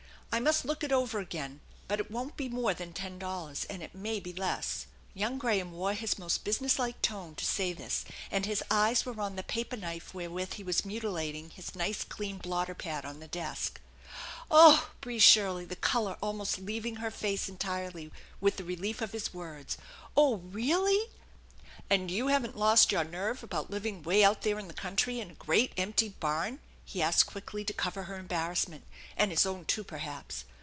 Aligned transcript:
I 0.33 0.39
must 0.39 0.63
look 0.63 0.81
it 0.81 0.93
over 0.93 1.19
again; 1.19 1.59
but 1.89 1.99
it 1.99 2.09
won't 2.09 2.37
be 2.37 2.47
more 2.47 2.73
than 2.73 2.93
ten 2.93 3.19
dollars, 3.19 3.65
and 3.65 3.83
it 3.83 3.93
may 3.93 4.17
be 4.21 4.31
less." 4.31 4.85
Young 5.13 5.37
Graham 5.37 5.73
wore 5.73 5.93
his 5.93 6.17
most 6.17 6.45
businesslike 6.45 7.01
tone 7.01 7.35
to 7.35 7.43
say 7.43 7.73
this, 7.73 8.05
and 8.31 8.45
his 8.45 8.63
eyes 8.71 9.05
were 9.05 9.19
on 9.19 9.35
the 9.35 9.43
paper 9.43 9.75
knife 9.75 10.13
wherewith 10.13 10.53
he 10.53 10.63
was 10.63 10.85
mutilating 10.85 11.49
his 11.49 11.75
nice 11.75 12.05
clean 12.05 12.37
blotter 12.37 12.73
pad 12.73 13.03
on 13.03 13.19
the 13.19 13.27
desk." 13.27 13.81
Oh!" 14.49 14.91
breathed 15.01 15.25
Shirley, 15.25 15.65
the 15.65 15.75
color 15.75 16.15
almost 16.21 16.59
leaving 16.59 16.95
her 17.03 17.11
face 17.11 17.49
entirely 17.49 18.09
with 18.39 18.55
the 18.55 18.63
relief 18.63 19.01
of 19.01 19.11
his 19.11 19.33
words." 19.33 19.77
Oh, 20.15 20.35
really?" 20.35 21.11
"And 21.89 22.09
you 22.09 22.27
haven't 22.27 22.57
lost 22.57 22.93
your 22.93 23.03
nerve 23.03 23.43
about 23.43 23.69
living 23.69 23.97
away 23.97 24.23
out 24.23 24.43
there 24.43 24.59
in 24.59 24.69
the 24.69 24.73
country 24.73 25.19
in 25.19 25.29
a 25.31 25.35
great 25.35 25.73
empty 25.75 26.07
barn?" 26.07 26.59
he 26.91 26.99
asked 27.01 27.27
quickly 27.27 27.63
to 27.63 27.71
cover 27.71 28.03
her 28.03 28.17
embarrassment 28.19 28.83
and 29.15 29.31
his 29.31 29.45
own, 29.45 29.63
too, 29.63 29.83
perhaps. 29.83 30.43